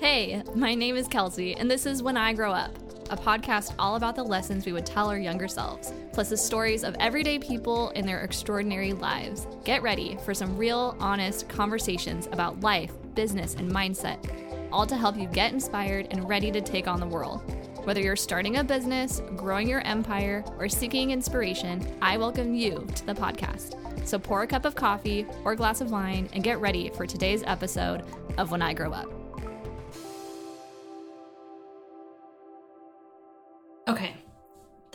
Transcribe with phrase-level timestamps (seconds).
[0.00, 2.72] Hey, my name is Kelsey, and this is When I Grow Up,
[3.10, 6.84] a podcast all about the lessons we would tell our younger selves, plus the stories
[6.84, 9.48] of everyday people in their extraordinary lives.
[9.64, 15.16] Get ready for some real, honest conversations about life, business, and mindset, all to help
[15.16, 17.42] you get inspired and ready to take on the world.
[17.84, 23.04] Whether you're starting a business, growing your empire, or seeking inspiration, I welcome you to
[23.04, 23.74] the podcast.
[24.06, 27.04] So pour a cup of coffee or a glass of wine and get ready for
[27.04, 28.04] today's episode
[28.36, 29.17] of When I Grow Up.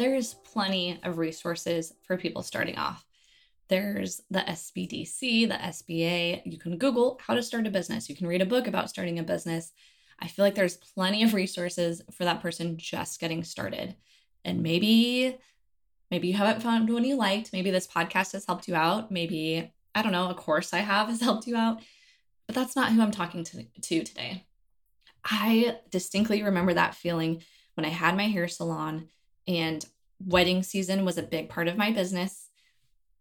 [0.03, 3.05] There's plenty of resources for people starting off.
[3.69, 6.41] There's the SBDC, the SBA.
[6.45, 8.09] You can Google how to start a business.
[8.09, 9.71] You can read a book about starting a business.
[10.19, 13.95] I feel like there's plenty of resources for that person just getting started.
[14.43, 15.37] And maybe
[16.11, 17.53] maybe you haven't found one you liked.
[17.53, 19.09] Maybe this podcast has helped you out.
[19.09, 21.81] Maybe I don't know, a course I have has helped you out.
[22.45, 24.43] But that's not who I'm talking to, to today.
[25.23, 27.41] I distinctly remember that feeling
[27.75, 29.07] when I had my hair salon
[29.47, 29.85] and
[30.25, 32.49] wedding season was a big part of my business.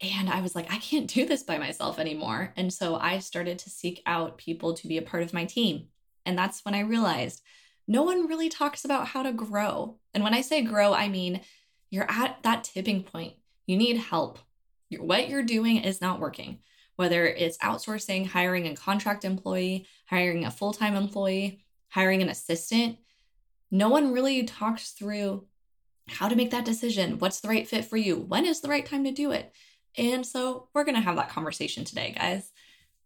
[0.01, 2.53] And I was like, I can't do this by myself anymore.
[2.57, 5.87] And so I started to seek out people to be a part of my team.
[6.27, 7.43] And that's when I realized
[7.87, 9.99] no one really talks about how to grow.
[10.15, 11.41] And when I say grow, I mean
[11.91, 13.35] you're at that tipping point.
[13.67, 14.39] You need help.
[14.99, 16.61] What you're doing is not working,
[16.97, 22.99] whether it's outsourcing, hiring a contract employee, hiring a full time employee, hiring an assistant
[23.75, 25.47] no one really talks through
[26.09, 27.19] how to make that decision.
[27.19, 28.17] What's the right fit for you?
[28.17, 29.53] When is the right time to do it?
[29.97, 32.51] And so we're going to have that conversation today, guys.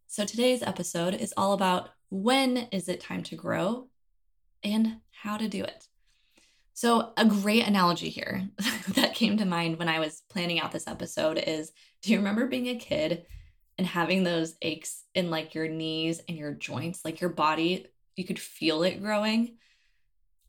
[0.07, 3.89] So today's episode is all about when is it time to grow
[4.63, 5.89] and how to do it.
[6.75, 8.51] So, a great analogy here
[8.95, 12.47] that came to mind when I was planning out this episode is do you remember
[12.47, 13.25] being a kid
[13.79, 18.25] and having those aches in like your knees and your joints, like your body, you
[18.25, 19.57] could feel it growing?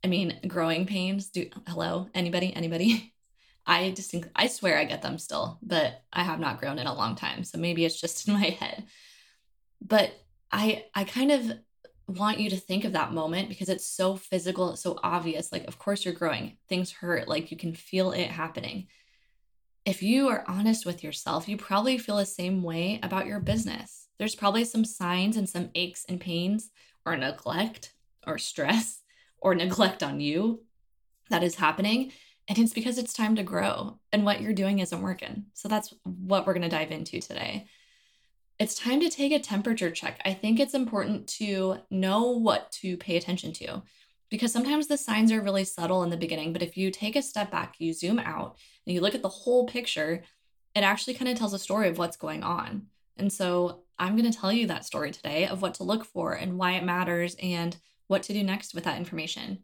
[0.04, 1.30] I mean, growing pains.
[1.30, 3.12] Do hello, anybody, anybody?
[3.66, 6.94] I distinctly, I swear I get them still, but I have not grown in a
[6.94, 8.84] long time, so maybe it's just in my head.
[9.80, 10.12] But
[10.50, 11.52] I, I kind of
[12.06, 15.52] want you to think of that moment because it's so physical, it's so obvious.
[15.52, 16.56] Like, of course, you're growing.
[16.68, 17.28] Things hurt.
[17.28, 18.86] Like, you can feel it happening.
[19.84, 24.08] If you are honest with yourself, you probably feel the same way about your business.
[24.18, 26.70] There's probably some signs and some aches and pains
[27.04, 27.92] or neglect
[28.26, 29.02] or stress
[29.40, 30.62] or neglect on you
[31.30, 32.12] that is happening.
[32.48, 35.46] And it's because it's time to grow and what you're doing isn't working.
[35.52, 37.66] So that's what we're going to dive into today.
[38.58, 40.20] It's time to take a temperature check.
[40.24, 43.82] I think it's important to know what to pay attention to
[44.30, 46.52] because sometimes the signs are really subtle in the beginning.
[46.52, 48.56] But if you take a step back, you zoom out
[48.86, 50.24] and you look at the whole picture,
[50.74, 52.86] it actually kind of tells a story of what's going on.
[53.16, 56.32] And so I'm going to tell you that story today of what to look for
[56.32, 57.76] and why it matters and
[58.08, 59.60] what to do next with that information.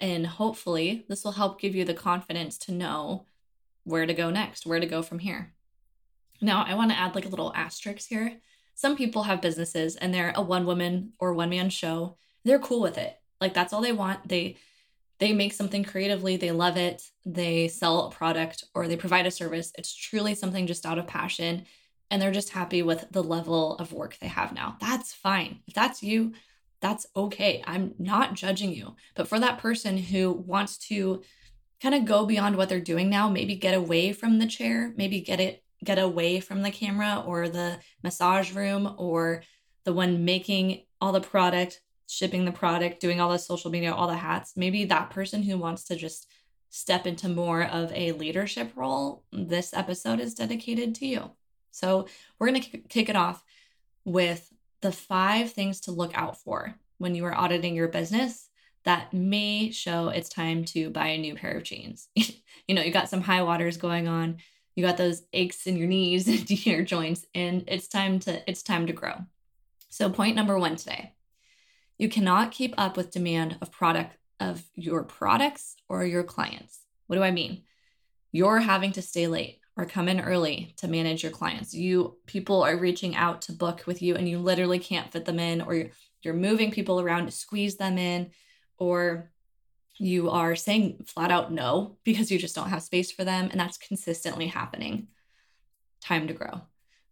[0.00, 3.26] And hopefully, this will help give you the confidence to know
[3.84, 5.52] where to go next, where to go from here.
[6.40, 8.38] Now, I want to add like a little asterisk here.
[8.74, 12.16] Some people have businesses and they're a one woman or one man show.
[12.44, 13.18] They're cool with it.
[13.40, 14.28] Like that's all they want.
[14.28, 14.56] They
[15.18, 19.30] they make something creatively, they love it, they sell a product or they provide a
[19.30, 19.72] service.
[19.78, 21.64] It's truly something just out of passion
[22.10, 24.76] and they're just happy with the level of work they have now.
[24.80, 25.60] That's fine.
[25.68, 26.32] If that's you,
[26.82, 27.62] that's okay.
[27.66, 28.96] I'm not judging you.
[29.14, 31.22] But for that person who wants to
[31.80, 35.20] kind of go beyond what they're doing now, maybe get away from the chair, maybe
[35.20, 39.42] get it get away from the camera or the massage room or
[39.84, 44.06] the one making all the product, shipping the product, doing all the social media, all
[44.06, 44.52] the hats.
[44.54, 46.28] Maybe that person who wants to just
[46.70, 51.30] step into more of a leadership role, this episode is dedicated to you.
[51.72, 52.06] So,
[52.38, 53.42] we're going to kick it off
[54.04, 54.51] with
[54.82, 58.48] the five things to look out for when you are auditing your business
[58.84, 62.08] that may show it's time to buy a new pair of jeans.
[62.14, 64.38] you know, you got some high waters going on,
[64.74, 68.62] you got those aches in your knees and your joints, and it's time to it's
[68.62, 69.14] time to grow.
[69.88, 71.14] So point number one today.
[71.98, 76.80] You cannot keep up with demand of product of your products or your clients.
[77.06, 77.62] What do I mean?
[78.32, 81.74] You're having to stay late or come in early to manage your clients.
[81.74, 85.38] You people are reaching out to book with you and you literally can't fit them
[85.38, 85.90] in or you're,
[86.22, 88.30] you're moving people around to squeeze them in
[88.78, 89.30] or
[89.98, 93.58] you are saying flat out no because you just don't have space for them and
[93.58, 95.08] that's consistently happening.
[96.02, 96.62] Time to grow.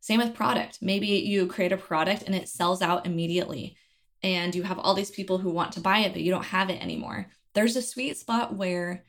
[0.01, 0.79] Same with product.
[0.83, 3.77] Maybe you create a product and it sells out immediately
[4.23, 6.69] and you have all these people who want to buy it but you don't have
[6.69, 7.27] it anymore.
[7.55, 9.05] There's a sweet spot where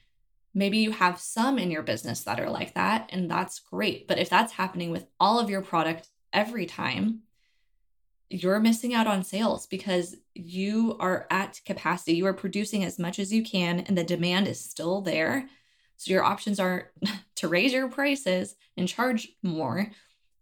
[0.54, 4.08] Maybe you have some in your business that are like that, and that's great.
[4.08, 7.22] But if that's happening with all of your product every time,
[8.30, 12.14] you're missing out on sales because you are at capacity.
[12.14, 15.50] You are producing as much as you can, and the demand is still there.
[15.98, 16.92] So your options are
[17.36, 19.92] to raise your prices and charge more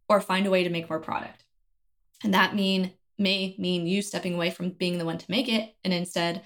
[0.08, 1.44] or find a way to make more product.
[2.24, 5.76] And that mean may mean you stepping away from being the one to make it
[5.84, 6.42] and instead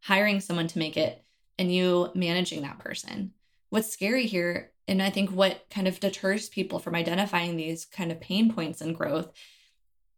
[0.00, 1.24] hiring someone to make it
[1.58, 3.32] and you managing that person.
[3.70, 8.12] What's scary here, and I think what kind of deters people from identifying these kind
[8.12, 9.32] of pain points in growth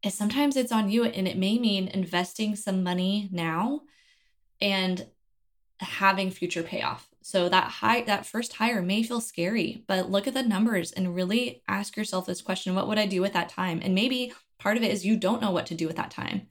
[0.03, 3.83] is sometimes it's on you and it may mean investing some money now
[4.61, 5.07] and
[5.81, 7.09] having future payoff.
[7.23, 11.15] So that high that first hire may feel scary, but look at the numbers and
[11.15, 13.81] really ask yourself this question, what would I do with that time?
[13.83, 16.49] And maybe part of it is you don't know what to do with that time.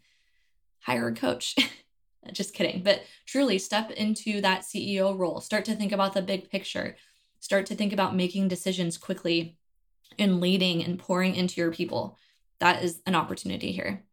[0.82, 1.56] Hire a coach.
[2.32, 2.84] Just kidding.
[2.84, 5.40] But truly step into that CEO role.
[5.40, 6.96] Start to think about the big picture.
[7.40, 9.58] Start to think about making decisions quickly
[10.20, 12.18] and leading and pouring into your people.
[12.60, 14.04] That is an opportunity here.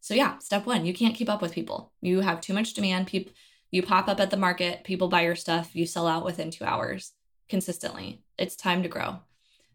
[0.00, 1.92] So yeah, step 1, you can't keep up with people.
[2.00, 3.08] You have too much demand.
[3.08, 3.32] People
[3.70, 6.64] you pop up at the market, people buy your stuff, you sell out within 2
[6.64, 7.12] hours
[7.48, 8.22] consistently.
[8.38, 9.18] It's time to grow.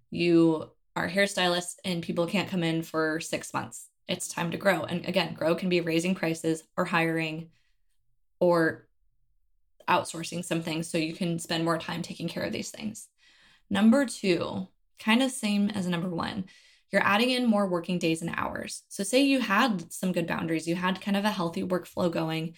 [0.10, 3.90] You are hairstylists and people can't come in for 6 months.
[4.08, 4.84] It's time to grow.
[4.84, 7.50] And again, grow can be raising prices or hiring
[8.44, 8.86] or
[9.88, 13.08] outsourcing some things so you can spend more time taking care of these things.
[13.70, 14.68] Number two,
[15.00, 16.44] kind of same as number one,
[16.92, 18.84] you're adding in more working days and hours.
[18.90, 22.56] So, say you had some good boundaries, you had kind of a healthy workflow going,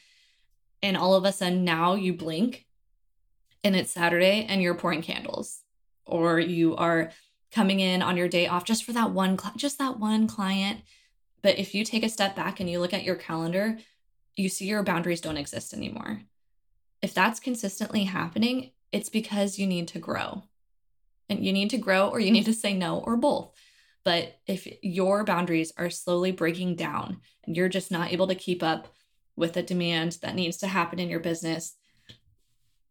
[0.81, 2.65] and all of a sudden now you blink
[3.63, 5.61] and it's Saturday and you're pouring candles,
[6.07, 7.11] or you are
[7.51, 10.81] coming in on your day off just for that one, just that one client.
[11.43, 13.77] But if you take a step back and you look at your calendar,
[14.35, 16.21] you see your boundaries don't exist anymore.
[17.01, 20.43] If that's consistently happening, it's because you need to grow.
[21.29, 23.51] And you need to grow or you need to say no or both.
[24.03, 28.61] But if your boundaries are slowly breaking down and you're just not able to keep
[28.61, 28.93] up
[29.35, 31.75] with the demand that needs to happen in your business,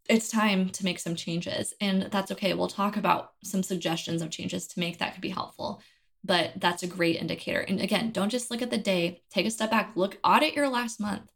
[0.09, 1.73] it's time to make some changes.
[1.81, 2.53] And that's okay.
[2.53, 5.81] We'll talk about some suggestions of changes to make that could be helpful.
[6.25, 7.61] But that's a great indicator.
[7.61, 10.69] And again, don't just look at the day, take a step back, look, audit your
[10.69, 11.31] last month.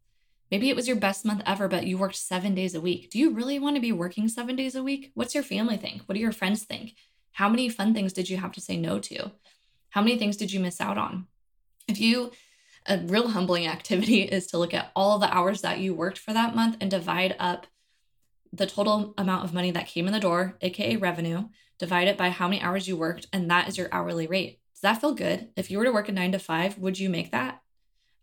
[0.51, 3.11] Maybe it was your best month ever, but you worked seven days a week.
[3.11, 5.11] Do you really want to be working seven days a week?
[5.15, 6.03] What's your family think?
[6.07, 6.95] What do your friends think?
[7.33, 9.33] How many fun things did you have to say no to?
[9.91, 11.27] How many things did you miss out on?
[11.87, 12.33] If you,
[12.87, 16.33] a real humbling activity is to look at all the hours that you worked for
[16.33, 17.67] that month and divide up
[18.53, 21.49] the total amount of money that came in the door, aka revenue,
[21.79, 24.61] divide it by how many hours you worked, and that is your hourly rate.
[24.75, 25.49] Does that feel good?
[25.57, 27.58] If you were to work a nine to five, would you make that?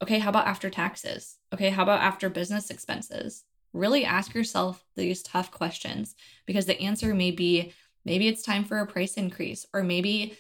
[0.04, 1.38] Okay, how about after taxes?
[1.54, 3.44] Okay, how about after business expenses?
[3.74, 6.16] Really ask yourself these tough questions
[6.46, 10.38] because the answer may be maybe it's time for a price increase, or maybe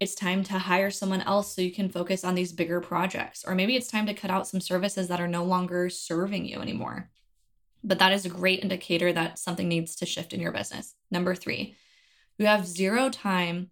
[0.00, 3.54] it's time to hire someone else so you can focus on these bigger projects, or
[3.54, 7.10] maybe it's time to cut out some services that are no longer serving you anymore.
[7.84, 10.94] But that is a great indicator that something needs to shift in your business.
[11.10, 11.76] Number three,
[12.38, 13.70] you have zero time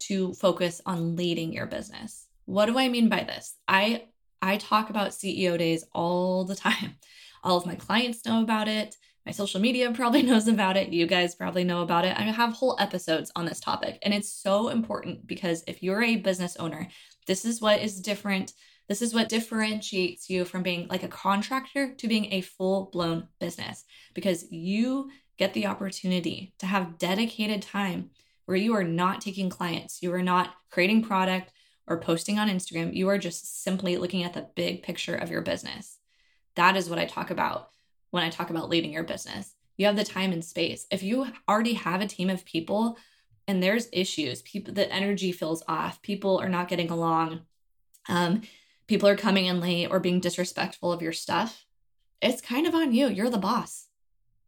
[0.00, 2.26] to focus on leading your business.
[2.44, 3.54] What do I mean by this?
[3.66, 4.04] I
[4.44, 6.96] I talk about CEO days all the time.
[7.42, 8.96] All of my clients know about it.
[9.24, 10.90] My social media probably knows about it.
[10.90, 12.18] You guys probably know about it.
[12.18, 13.98] I have whole episodes on this topic.
[14.02, 16.88] And it's so important because if you're a business owner,
[17.26, 18.52] this is what is different.
[18.86, 23.28] This is what differentiates you from being like a contractor to being a full blown
[23.40, 28.10] business because you get the opportunity to have dedicated time
[28.44, 31.50] where you are not taking clients, you are not creating product,
[31.86, 35.42] or posting on Instagram, you are just simply looking at the big picture of your
[35.42, 35.98] business.
[36.54, 37.70] That is what I talk about
[38.10, 39.54] when I talk about leading your business.
[39.76, 40.86] You have the time and space.
[40.90, 42.96] If you already have a team of people
[43.46, 47.40] and there's issues, people the energy feels off, people are not getting along,
[48.08, 48.42] um,
[48.86, 51.66] people are coming in late or being disrespectful of your stuff,
[52.22, 53.08] it's kind of on you.
[53.08, 53.88] You're the boss.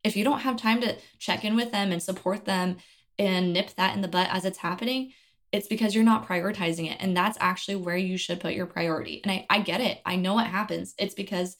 [0.04, 2.76] If you don't have time to check in with them and support them
[3.18, 5.12] and nip that in the butt as it's happening,
[5.52, 6.98] it's because you're not prioritizing it.
[7.00, 9.20] And that's actually where you should put your priority.
[9.22, 10.00] And I, I get it.
[10.04, 10.94] I know what happens.
[10.98, 11.56] It's because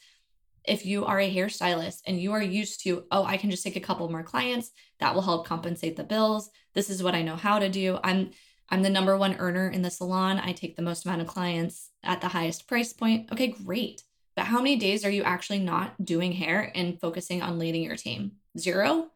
[0.64, 3.76] if you are a hairstylist and you are used to, oh, I can just take
[3.76, 6.50] a couple more clients, that will help compensate the bills.
[6.75, 7.99] This is what I know how to do.
[8.02, 8.31] I'm
[8.69, 10.40] I'm the number one earner in the salon.
[10.40, 13.31] I take the most amount of clients at the highest price point.
[13.31, 14.02] Okay, great.
[14.35, 17.95] But how many days are you actually not doing hair and focusing on leading your
[17.97, 18.33] team?
[18.59, 19.12] Zero?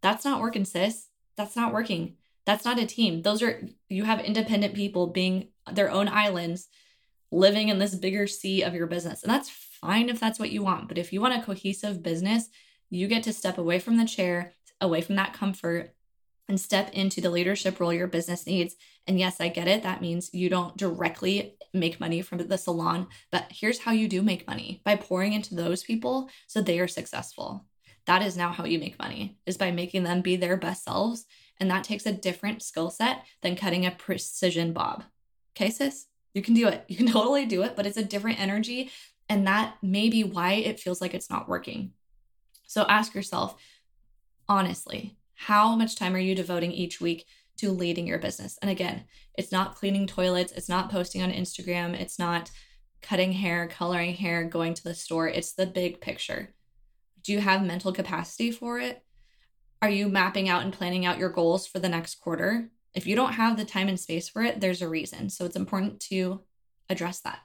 [0.00, 1.08] That's not working, sis.
[1.36, 2.16] That's not working.
[2.48, 3.20] That's not a team.
[3.20, 6.68] Those are, you have independent people being their own islands,
[7.30, 9.22] living in this bigger sea of your business.
[9.22, 10.88] And that's fine if that's what you want.
[10.88, 12.48] But if you want a cohesive business,
[12.88, 15.94] you get to step away from the chair, away from that comfort,
[16.48, 18.76] and step into the leadership role your business needs.
[19.06, 19.82] And yes, I get it.
[19.82, 24.22] That means you don't directly make money from the salon, but here's how you do
[24.22, 27.66] make money by pouring into those people so they are successful.
[28.06, 31.26] That is now how you make money is by making them be their best selves.
[31.60, 35.04] And that takes a different skill set than cutting a precision bob.
[35.56, 36.06] Okay, sis?
[36.34, 36.84] You can do it.
[36.88, 38.90] You can totally do it, but it's a different energy.
[39.28, 41.92] And that may be why it feels like it's not working.
[42.66, 43.56] So ask yourself,
[44.48, 47.26] honestly, how much time are you devoting each week
[47.58, 48.58] to leading your business?
[48.60, 52.50] And again, it's not cleaning toilets, it's not posting on Instagram, it's not
[53.02, 55.28] cutting hair, coloring hair, going to the store.
[55.28, 56.50] It's the big picture.
[57.22, 59.02] Do you have mental capacity for it?
[59.80, 62.70] Are you mapping out and planning out your goals for the next quarter?
[62.94, 65.30] If you don't have the time and space for it, there's a reason.
[65.30, 66.40] So it's important to
[66.90, 67.38] address that.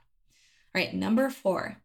[0.74, 1.78] All right, number four,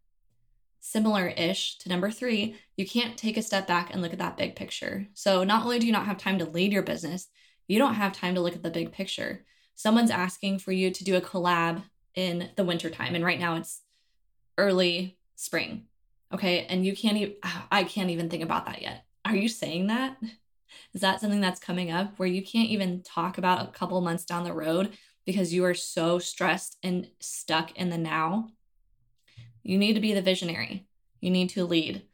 [0.81, 4.39] similar ish to number three, you can't take a step back and look at that
[4.39, 5.07] big picture.
[5.13, 7.29] So, not only do you not have time to lead your business,
[7.67, 9.45] you don't have time to look at the big picture.
[9.75, 11.83] Someone's asking for you to do a collab
[12.15, 13.83] in the wintertime, and right now it's
[14.57, 15.85] early spring.
[16.33, 16.67] Okay.
[16.67, 17.35] And you can't even,
[17.71, 19.05] I can't even think about that yet.
[19.29, 20.17] Are you saying that?
[20.95, 24.25] Is that something that's coming up where you can't even talk about a couple months
[24.25, 28.49] down the road because you are so stressed and stuck in the now?
[29.63, 30.87] You need to be the visionary.
[31.21, 32.05] You need to lead.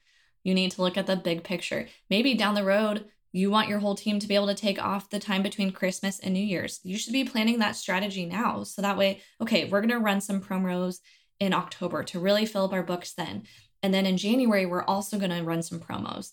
[0.42, 1.86] You need to look at the big picture.
[2.10, 5.10] Maybe down the road, you want your whole team to be able to take off
[5.10, 6.80] the time between Christmas and New Year's.
[6.82, 8.64] You should be planning that strategy now.
[8.64, 10.98] So that way, okay, we're going to run some promos
[11.38, 13.44] in October to really fill up our books then.
[13.84, 16.32] And then in January, we're also going to run some promos.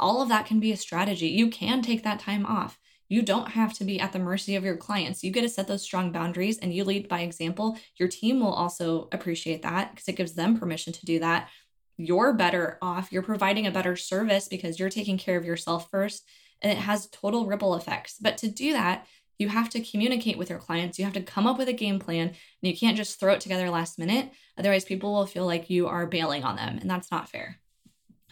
[0.00, 1.28] All of that can be a strategy.
[1.28, 2.78] You can take that time off.
[3.08, 5.22] You don't have to be at the mercy of your clients.
[5.22, 7.78] You get to set those strong boundaries and you lead by example.
[7.98, 11.50] Your team will also appreciate that because it gives them permission to do that.
[11.98, 13.12] You're better off.
[13.12, 16.26] You're providing a better service because you're taking care of yourself first
[16.62, 18.16] and it has total ripple effects.
[18.18, 19.06] But to do that,
[19.38, 20.98] you have to communicate with your clients.
[20.98, 23.40] You have to come up with a game plan and you can't just throw it
[23.40, 24.30] together last minute.
[24.56, 27.58] Otherwise, people will feel like you are bailing on them and that's not fair.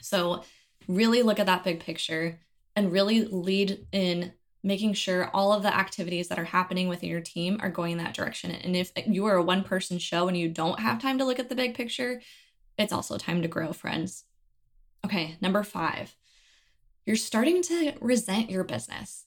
[0.01, 0.45] So,
[0.89, 2.39] really look at that big picture
[2.77, 4.33] and really lead in
[4.63, 7.99] making sure all of the activities that are happening within your team are going in
[7.99, 8.51] that direction.
[8.51, 11.39] And if you are a one person show and you don't have time to look
[11.39, 12.21] at the big picture,
[12.77, 14.25] it's also time to grow, friends.
[15.05, 16.15] Okay, number five,
[17.07, 19.25] you're starting to resent your business.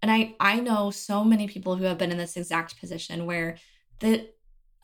[0.00, 3.56] And I, I know so many people who have been in this exact position where
[4.00, 4.28] the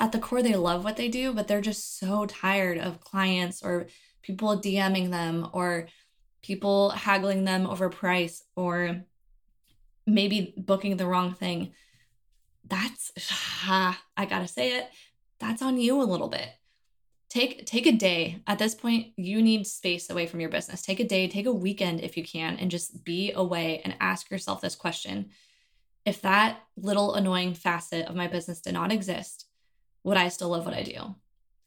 [0.00, 3.64] at the core they love what they do, but they're just so tired of clients
[3.64, 3.88] or
[4.22, 5.88] people DMing them or
[6.48, 9.02] people haggling them over price or
[10.06, 11.74] maybe booking the wrong thing,
[12.66, 13.12] that's
[13.68, 14.88] I gotta say it,
[15.38, 16.48] that's on you a little bit.
[17.28, 18.40] Take take a day.
[18.46, 20.80] At this point, you need space away from your business.
[20.80, 24.30] Take a day, take a weekend if you can, and just be away and ask
[24.30, 25.28] yourself this question.
[26.06, 29.44] If that little annoying facet of my business did not exist,
[30.02, 31.14] would I still love what I do?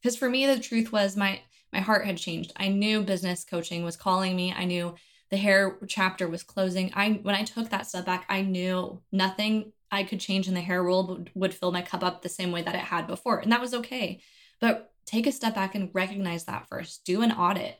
[0.00, 1.40] Because for me, the truth was my
[1.72, 2.52] my heart had changed.
[2.56, 4.52] I knew business coaching was calling me.
[4.52, 4.94] I knew
[5.32, 9.72] the hair chapter was closing, I when I took that step back, I knew nothing
[9.90, 12.60] I could change in the hair world would, fill my cup up the same way
[12.60, 14.20] that it had before, and that was okay.
[14.60, 17.06] But take a step back and recognize that first.
[17.06, 17.78] Do an audit.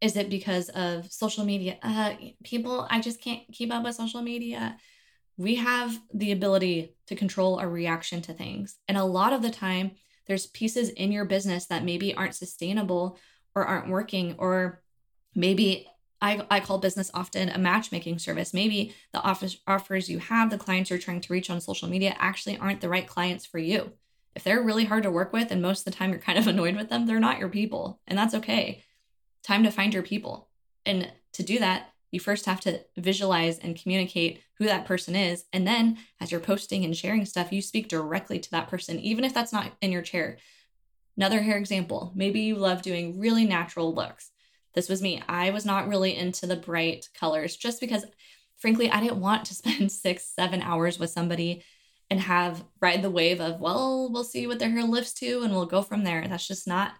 [0.00, 1.78] Is it because of social media?
[1.80, 4.76] Uh, people, I just can't keep up with social media.
[5.36, 8.78] We have the ability to control our reaction to things.
[8.88, 9.92] And a lot of the time,
[10.32, 13.18] there's pieces in your business that maybe aren't sustainable
[13.54, 14.80] or aren't working, or
[15.34, 15.86] maybe
[16.22, 18.54] I, I call business often a matchmaking service.
[18.54, 22.16] Maybe the office offers you have, the clients you're trying to reach on social media
[22.18, 23.92] actually aren't the right clients for you.
[24.34, 26.46] If they're really hard to work with and most of the time you're kind of
[26.48, 28.00] annoyed with them, they're not your people.
[28.06, 28.82] And that's okay.
[29.42, 30.48] Time to find your people.
[30.86, 35.44] And to do that, you first have to visualize and communicate who that person is.
[35.52, 39.24] And then as you're posting and sharing stuff, you speak directly to that person, even
[39.24, 40.38] if that's not in your chair.
[41.16, 44.30] Another hair example maybe you love doing really natural looks
[44.74, 45.22] this was me.
[45.28, 48.04] I was not really into the bright colors just because,
[48.56, 51.64] frankly, I didn't want to spend six, seven hours with somebody
[52.10, 55.52] and have ride the wave of, well, we'll see what their hair lifts to and
[55.52, 56.26] we'll go from there.
[56.28, 56.92] That's just not,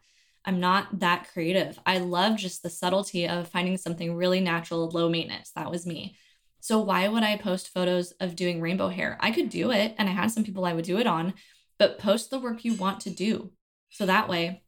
[0.45, 1.79] I'm not that creative.
[1.87, 5.53] I love just the subtlety of finding something really natural, low maintenance.
[5.55, 6.17] That was me.
[6.61, 9.19] So why would I post photos of doing rainbow hair?
[9.21, 11.35] I could do it and I had some people I would do it on,
[11.79, 13.53] but post the work you want to do.
[13.91, 14.63] So that way,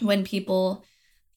[0.00, 0.84] when people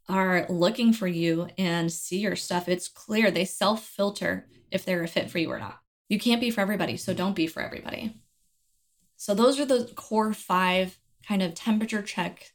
[0.09, 5.03] are looking for you and see your stuff, it's clear they self filter if they're
[5.03, 5.79] a fit for you or not.
[6.09, 8.21] You can't be for everybody, so don't be for everybody.
[9.17, 10.97] So, those are the core five
[11.27, 12.51] kind of temperature check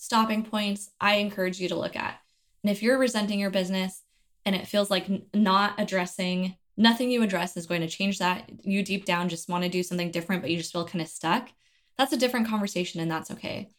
[0.00, 2.18] stopping points I encourage you to look at.
[2.64, 4.02] And if you're resenting your business
[4.46, 8.50] and it feels like not addressing nothing you address is going to change that.
[8.62, 11.08] You deep down just want to do something different, but you just feel kind of
[11.08, 11.50] stuck.
[11.98, 13.70] That's a different conversation and that's okay.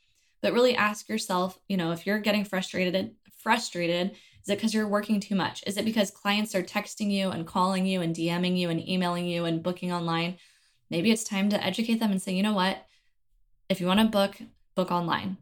[0.44, 4.88] But really ask yourself, you know, if you're getting frustrated, frustrated, is it because you're
[4.88, 5.64] working too much?
[5.66, 9.26] Is it because clients are texting you and calling you and DMing you and emailing
[9.26, 10.38] you and booking online?
[10.92, 12.86] Maybe it's time to educate them and say, you know what?
[13.70, 14.38] If you want to book,
[14.76, 15.38] book online.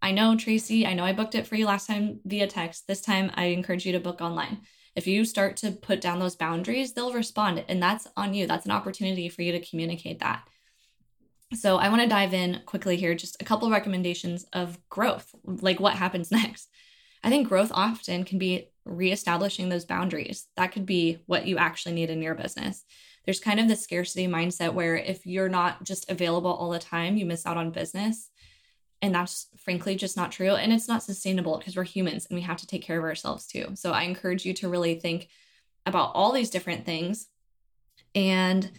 [0.00, 2.86] I know, Tracy, I know I booked it for you last time via text.
[2.86, 4.62] This time I encourage you to book online.
[4.94, 7.64] If you start to put down those boundaries, they'll respond.
[7.68, 8.46] And that's on you.
[8.46, 10.42] That's an opportunity for you to communicate that.
[11.54, 15.80] So I want to dive in quickly here, just a couple recommendations of growth, like
[15.80, 16.68] what happens next.
[17.24, 20.46] I think growth often can be reestablishing those boundaries.
[20.56, 22.84] That could be what you actually need in your business.
[23.24, 27.16] There's kind of the scarcity mindset where if you're not just available all the time,
[27.16, 28.30] you miss out on business.
[29.00, 30.54] And that's frankly just not true.
[30.54, 33.46] And it's not sustainable because we're humans and we have to take care of ourselves
[33.46, 33.70] too.
[33.74, 35.28] So I encourage you to really think
[35.86, 37.28] about all these different things
[38.14, 38.70] and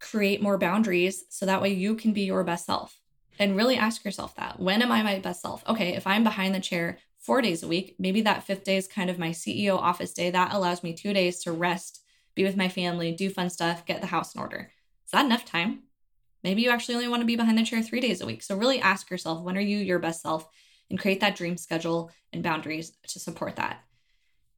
[0.00, 2.98] create more boundaries so that way you can be your best self.
[3.38, 5.64] And really ask yourself that when am I my best self?
[5.66, 8.86] Okay, if I'm behind the chair four days a week, maybe that fifth day is
[8.86, 10.30] kind of my CEO office day.
[10.30, 12.02] That allows me two days to rest,
[12.34, 14.70] be with my family, do fun stuff, get the house in order.
[15.04, 15.84] Is that enough time?
[16.44, 18.42] Maybe you actually only want to be behind the chair three days a week.
[18.42, 20.48] So really ask yourself, when are you your best self?
[20.90, 23.82] And create that dream schedule and boundaries to support that.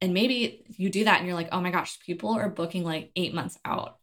[0.01, 3.11] And maybe you do that and you're like, oh my gosh, people are booking like
[3.15, 3.97] eight months out.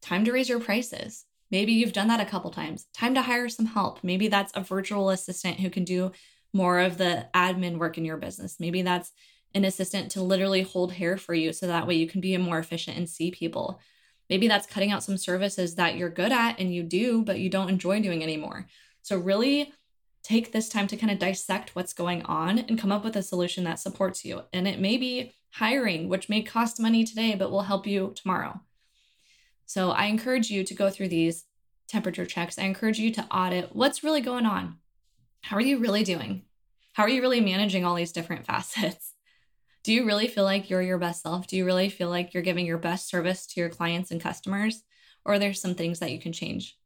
[0.00, 1.24] Time to raise your prices.
[1.50, 2.86] Maybe you've done that a couple times.
[2.94, 4.02] Time to hire some help.
[4.02, 6.12] Maybe that's a virtual assistant who can do
[6.52, 8.56] more of the admin work in your business.
[8.60, 9.12] Maybe that's
[9.54, 12.58] an assistant to literally hold hair for you so that way you can be more
[12.58, 13.80] efficient and see people.
[14.30, 17.50] Maybe that's cutting out some services that you're good at and you do, but you
[17.50, 18.66] don't enjoy doing anymore.
[19.02, 19.72] So, really
[20.22, 23.22] take this time to kind of dissect what's going on and come up with a
[23.22, 24.42] solution that supports you.
[24.52, 28.60] And it may be hiring, which may cost money today, but will help you tomorrow.
[29.66, 31.44] So, I encourage you to go through these
[31.88, 32.58] temperature checks.
[32.58, 34.78] I encourage you to audit what's really going on.
[35.42, 36.42] How are you really doing?
[36.94, 39.13] How are you really managing all these different facets?
[39.84, 41.46] Do you really feel like you're your best self?
[41.46, 44.82] Do you really feel like you're giving your best service to your clients and customers?
[45.26, 46.76] Or are there some things that you can change?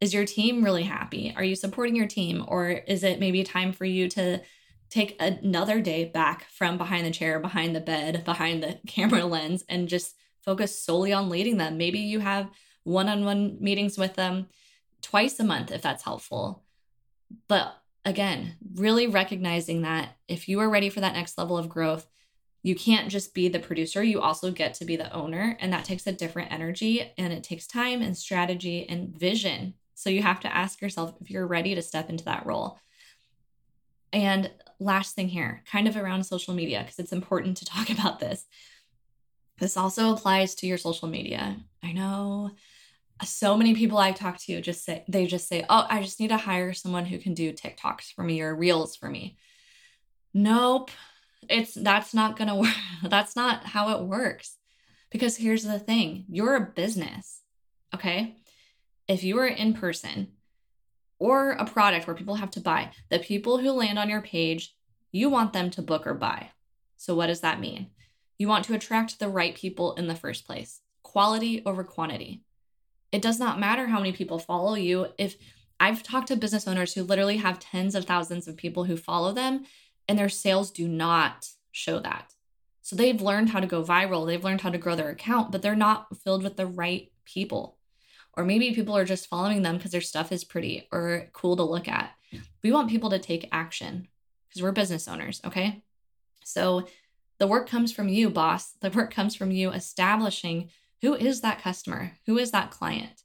[0.00, 1.34] Is your team really happy?
[1.36, 2.44] Are you supporting your team?
[2.46, 4.40] Or is it maybe time for you to
[4.88, 9.64] take another day back from behind the chair, behind the bed, behind the camera lens,
[9.68, 11.76] and just focus solely on leading them?
[11.76, 12.50] Maybe you have
[12.84, 14.46] one on one meetings with them
[15.02, 16.62] twice a month if that's helpful.
[17.48, 22.06] But again, really recognizing that if you are ready for that next level of growth,
[22.62, 25.56] you can't just be the producer, you also get to be the owner.
[25.60, 29.74] And that takes a different energy and it takes time and strategy and vision.
[29.94, 32.78] So you have to ask yourself if you're ready to step into that role.
[34.12, 38.18] And last thing here, kind of around social media, because it's important to talk about
[38.18, 38.46] this.
[39.58, 41.56] This also applies to your social media.
[41.82, 42.52] I know
[43.24, 46.28] so many people I talk to just say they just say, "Oh, I just need
[46.28, 49.36] to hire someone who can do TikToks for me or Reels for me."
[50.32, 50.90] Nope.
[51.48, 52.74] It's that's not going to work.
[53.02, 54.56] That's not how it works.
[55.10, 57.42] Because here's the thing, you're a business.
[57.94, 58.36] Okay?
[59.08, 60.28] If you are in person
[61.18, 64.76] or a product where people have to buy, the people who land on your page,
[65.10, 66.50] you want them to book or buy.
[66.96, 67.88] So what does that mean?
[68.38, 70.80] You want to attract the right people in the first place.
[71.02, 72.44] Quality over quantity
[73.12, 75.08] it does not matter how many people follow you.
[75.18, 75.36] If
[75.78, 79.32] I've talked to business owners who literally have tens of thousands of people who follow
[79.32, 79.64] them,
[80.08, 82.34] and their sales do not show that.
[82.82, 85.62] So they've learned how to go viral, they've learned how to grow their account, but
[85.62, 87.78] they're not filled with the right people.
[88.34, 91.62] Or maybe people are just following them because their stuff is pretty or cool to
[91.62, 92.10] look at.
[92.62, 94.08] We want people to take action
[94.48, 95.82] because we're business owners, okay?
[96.44, 96.88] So
[97.38, 98.72] the work comes from you, boss.
[98.80, 100.70] The work comes from you establishing
[101.02, 102.18] who is that customer?
[102.26, 103.22] Who is that client?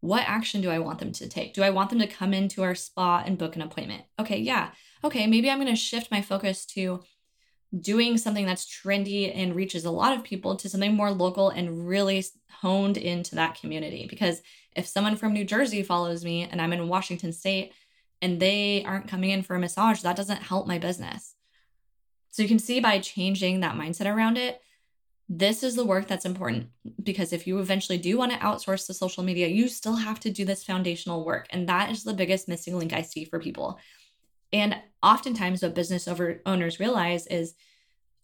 [0.00, 1.54] What action do I want them to take?
[1.54, 4.04] Do I want them to come into our spa and book an appointment?
[4.18, 4.70] Okay, yeah.
[5.02, 7.02] Okay, maybe I'm going to shift my focus to
[7.80, 11.88] doing something that's trendy and reaches a lot of people to something more local and
[11.88, 14.06] really honed into that community.
[14.08, 14.42] Because
[14.74, 17.72] if someone from New Jersey follows me and I'm in Washington state
[18.22, 21.34] and they aren't coming in for a massage, that doesn't help my business.
[22.30, 24.60] So you can see by changing that mindset around it,
[25.28, 26.68] this is the work that's important
[27.02, 30.30] because if you eventually do want to outsource the social media, you still have to
[30.30, 31.48] do this foundational work.
[31.50, 33.78] And that is the biggest missing link I see for people.
[34.52, 37.54] And oftentimes, what business over owners realize is,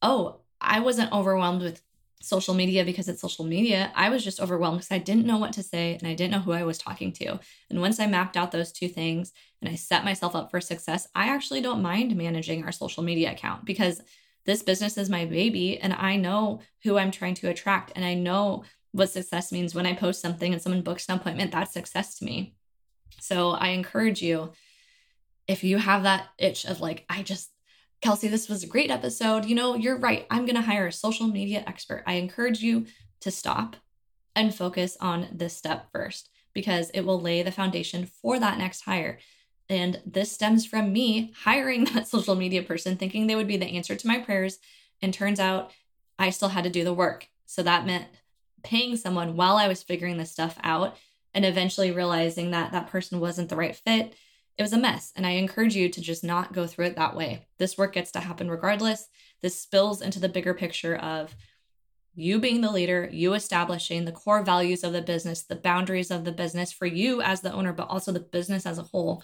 [0.00, 1.82] oh, I wasn't overwhelmed with
[2.20, 3.92] social media because it's social media.
[3.96, 6.38] I was just overwhelmed because I didn't know what to say and I didn't know
[6.38, 7.40] who I was talking to.
[7.68, 11.08] And once I mapped out those two things and I set myself up for success,
[11.16, 14.00] I actually don't mind managing our social media account because
[14.44, 18.14] this business is my baby and I know who I'm trying to attract and I
[18.14, 22.16] know what success means when I post something and someone books an appointment, that's success
[22.18, 22.54] to me.
[23.20, 24.52] So I encourage you
[25.48, 27.50] if you have that itch of like, I just,
[28.00, 29.44] Kelsey, this was a great episode.
[29.44, 30.26] You know, you're right.
[30.30, 32.02] I'm going to hire a social media expert.
[32.06, 32.86] I encourage you
[33.20, 33.76] to stop
[34.34, 38.82] and focus on this step first because it will lay the foundation for that next
[38.82, 39.18] hire.
[39.68, 43.66] And this stems from me hiring that social media person, thinking they would be the
[43.66, 44.58] answer to my prayers.
[45.00, 45.72] And turns out
[46.18, 47.28] I still had to do the work.
[47.46, 48.06] So that meant
[48.62, 50.96] paying someone while I was figuring this stuff out
[51.34, 54.14] and eventually realizing that that person wasn't the right fit.
[54.58, 55.12] It was a mess.
[55.16, 57.46] And I encourage you to just not go through it that way.
[57.58, 59.08] This work gets to happen regardless.
[59.40, 61.34] This spills into the bigger picture of
[62.14, 66.24] you being the leader, you establishing the core values of the business, the boundaries of
[66.24, 69.22] the business for you as the owner, but also the business as a whole,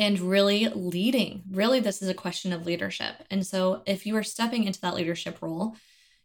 [0.00, 1.42] and really leading.
[1.50, 3.16] Really, this is a question of leadership.
[3.30, 5.76] And so, if you are stepping into that leadership role,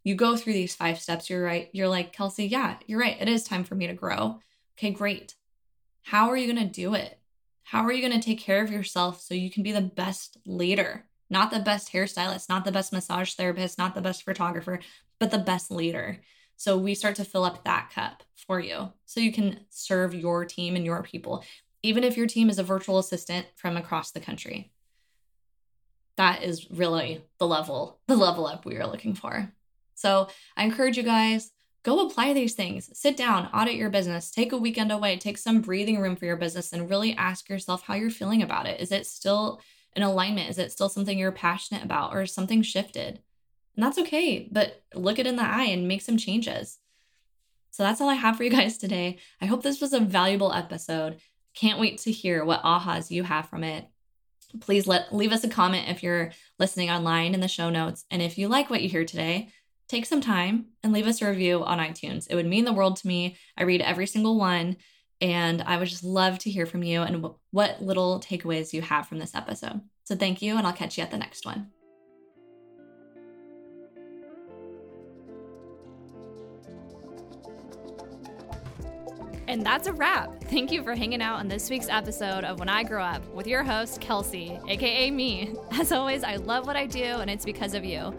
[0.06, 1.30] you go through these five steps.
[1.30, 1.70] You're right.
[1.74, 3.18] You're like, Kelsey, yeah, you're right.
[3.20, 4.40] It is time for me to grow.
[4.78, 5.36] Okay, great.
[6.04, 7.20] How are you going to do it?
[7.64, 10.38] How are you going to take care of yourself so you can be the best
[10.46, 11.06] leader?
[11.30, 14.80] Not the best hairstylist, not the best massage therapist, not the best photographer,
[15.20, 16.22] but the best leader.
[16.56, 20.46] So we start to fill up that cup for you so you can serve your
[20.46, 21.44] team and your people,
[21.86, 24.72] even if your team is a virtual assistant from across the country.
[26.18, 29.52] That is really the level, the level up we are looking for.
[29.94, 31.52] So I encourage you guys
[31.84, 32.90] go apply these things.
[32.98, 36.36] Sit down, audit your business, take a weekend away, take some breathing room for your
[36.36, 38.82] business, and really ask yourself how you're feeling about it.
[38.82, 39.62] Is it still
[39.96, 40.50] in alignment?
[40.50, 43.20] Is it still something you're passionate about, or something shifted?
[43.76, 46.80] And that's okay, but look it in the eye and make some changes.
[47.72, 49.20] So that's all I have for you guys today.
[49.42, 51.18] I hope this was a valuable episode.
[51.56, 53.88] Can't wait to hear what ahas you have from it.
[54.60, 58.06] Please let leave us a comment if you're listening online in the show notes.
[58.12, 59.50] And if you like what you hear today,
[59.88, 62.28] take some time and leave us a review on iTunes.
[62.30, 63.38] It would mean the world to me.
[63.58, 64.78] I read every single one,
[65.22, 69.08] and I would just love to hear from you and what little takeaways you have
[69.08, 69.82] from this episode.
[70.04, 71.72] So thank you, and I'll catch you at the next one.
[79.56, 80.44] And that's a wrap.
[80.44, 83.48] Thank you for hanging out on this week's episode of When I Grow Up with
[83.48, 85.56] your host, Kelsey, aka me.
[85.72, 88.14] As always, I love what I do, and it's because of you.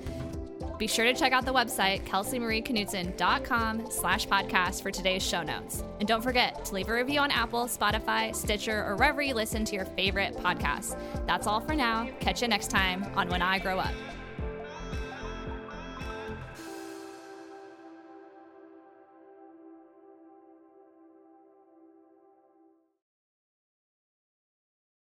[0.79, 5.85] Be sure to check out the website, kelseymarieknutson.com slash podcast for today's show notes.
[5.99, 9.67] And don't forget to leave a review on Apple, Spotify, Stitcher, or wherever you listen
[9.67, 10.99] to your favorite podcasts.
[11.27, 12.09] That's all for now.
[12.19, 13.93] Catch you next time on When I Grow Up.